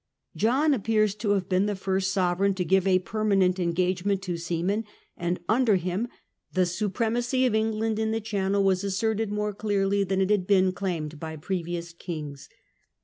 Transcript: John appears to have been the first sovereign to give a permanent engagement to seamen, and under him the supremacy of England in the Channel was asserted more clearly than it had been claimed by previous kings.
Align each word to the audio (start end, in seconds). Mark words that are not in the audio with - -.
John 0.35 0.73
appears 0.73 1.13
to 1.13 1.33
have 1.33 1.47
been 1.47 1.67
the 1.67 1.75
first 1.75 2.11
sovereign 2.11 2.55
to 2.55 2.65
give 2.65 2.87
a 2.87 2.97
permanent 2.97 3.59
engagement 3.59 4.23
to 4.23 4.35
seamen, 4.35 4.83
and 5.15 5.39
under 5.47 5.75
him 5.75 6.07
the 6.53 6.65
supremacy 6.65 7.45
of 7.45 7.53
England 7.53 7.99
in 7.99 8.09
the 8.09 8.19
Channel 8.19 8.63
was 8.63 8.83
asserted 8.83 9.31
more 9.31 9.53
clearly 9.53 10.03
than 10.03 10.19
it 10.19 10.31
had 10.31 10.47
been 10.47 10.71
claimed 10.71 11.19
by 11.19 11.35
previous 11.35 11.93
kings. 11.93 12.49